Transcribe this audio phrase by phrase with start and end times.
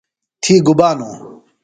[0.41, 1.09] تھی گُبا نو؟